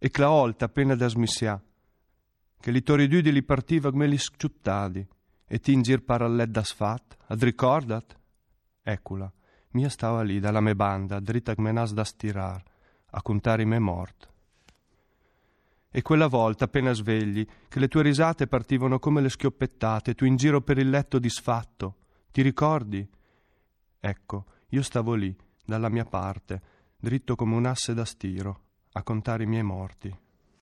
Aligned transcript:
E 0.00 0.12
la 0.14 0.28
volta 0.28 0.66
appena 0.66 0.94
da 0.94 1.08
smissia, 1.08 1.60
che 2.60 2.70
li 2.70 2.84
toridudi 2.84 3.32
li 3.32 3.42
partiva 3.42 3.90
come 3.90 4.06
li 4.06 4.16
sciuttadi, 4.16 5.04
e 5.44 5.58
ti 5.58 5.72
in 5.72 5.82
gir 5.82 6.04
parallet 6.04 6.48
da 6.48 6.62
sfat, 6.62 7.16
ad 7.26 7.42
ricordat? 7.42 8.16
Eccola, 8.80 9.32
mia 9.70 9.88
stava 9.88 10.22
lì 10.22 10.38
dalla 10.38 10.60
me 10.60 10.76
banda, 10.76 11.18
dritta 11.18 11.56
come 11.56 11.72
nas 11.72 11.92
da 11.92 12.04
stirar, 12.04 12.62
a 13.10 13.22
contare 13.22 13.64
me 13.64 13.80
mort. 13.80 14.32
E 15.90 16.02
quella 16.02 16.28
volta, 16.28 16.66
appena 16.66 16.92
svegli, 16.92 17.44
che 17.66 17.80
le 17.80 17.88
tue 17.88 18.02
risate 18.02 18.46
partivano 18.46 19.00
come 19.00 19.20
le 19.20 19.30
schioppettate, 19.30 20.14
tu 20.14 20.26
in 20.26 20.36
giro 20.36 20.60
per 20.60 20.78
il 20.78 20.90
letto 20.90 21.18
disfatto, 21.18 21.96
ti 22.30 22.42
ricordi? 22.42 23.04
Ecco, 23.98 24.44
io 24.68 24.82
stavo 24.82 25.14
lì, 25.14 25.36
dalla 25.64 25.88
mia 25.88 26.04
parte, 26.04 26.62
dritto 26.96 27.34
come 27.34 27.56
un 27.56 27.66
asse 27.66 27.94
da 27.94 28.04
stiro, 28.04 28.66
a 28.92 29.02
contare 29.02 29.44
i 29.44 29.46
miei 29.46 29.62
morti. 29.62 30.16